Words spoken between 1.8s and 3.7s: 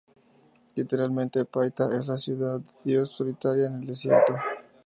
es "la ciudad de Dios solitaria